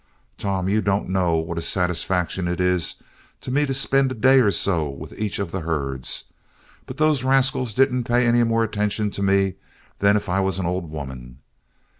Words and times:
Tom, 0.39 0.67
you 0.67 0.81
don't 0.81 1.09
know 1.09 1.35
what 1.35 1.59
a 1.59 1.61
satisfaction 1.61 2.47
it 2.47 2.59
is 2.59 2.95
to 3.39 3.51
me 3.51 3.67
to 3.67 3.73
spend 3.75 4.11
a 4.11 4.15
day 4.15 4.39
or 4.39 4.49
so 4.49 4.89
with 4.89 5.13
each 5.15 5.37
of 5.37 5.51
the 5.51 5.59
herds. 5.59 6.23
But 6.87 6.97
those 6.97 7.23
rascals 7.23 7.75
didn't 7.75 8.05
pay 8.05 8.25
any 8.25 8.41
more 8.43 8.63
attention 8.63 9.11
to 9.11 9.21
me 9.21 9.57
than 9.99 10.17
if 10.17 10.27
I 10.27 10.39
was 10.39 10.57
an 10.57 10.65
old 10.65 10.89
woman. 10.89 11.37